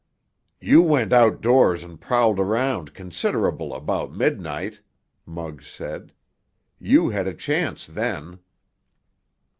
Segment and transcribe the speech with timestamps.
[0.59, 4.81] "You went outdoors and prowled around considerable about midnight,"
[5.27, 6.11] Muggs said.
[6.79, 8.39] "You had a chance then."